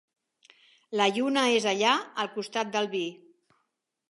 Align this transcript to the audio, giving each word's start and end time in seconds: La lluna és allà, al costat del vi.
La 1.01 1.07
lluna 1.17 1.43
és 1.59 1.67
allà, 1.73 1.93
al 2.25 2.33
costat 2.39 2.73
del 2.79 2.91
vi. 2.97 3.05